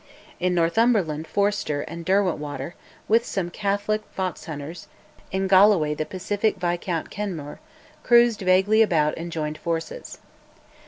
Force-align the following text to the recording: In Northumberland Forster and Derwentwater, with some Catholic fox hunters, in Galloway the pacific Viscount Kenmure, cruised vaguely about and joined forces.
In 0.39 0.55
Northumberland 0.55 1.27
Forster 1.27 1.81
and 1.81 2.03
Derwentwater, 2.03 2.73
with 3.07 3.23
some 3.23 3.51
Catholic 3.51 4.01
fox 4.15 4.45
hunters, 4.45 4.87
in 5.31 5.47
Galloway 5.47 5.93
the 5.93 6.07
pacific 6.07 6.55
Viscount 6.57 7.11
Kenmure, 7.11 7.59
cruised 8.01 8.39
vaguely 8.41 8.81
about 8.81 9.13
and 9.15 9.31
joined 9.31 9.59
forces. 9.59 10.17